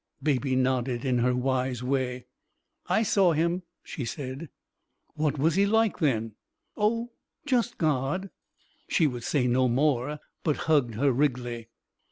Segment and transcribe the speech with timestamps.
[0.23, 2.25] Baby nodded in her wise way.
[2.87, 4.49] "I saw Him," she said.
[5.13, 6.31] "What was He like, then?"
[6.75, 7.11] "Oh,
[7.45, 8.31] just God."
[8.87, 11.69] She would say no more, but hugged her Wriggly.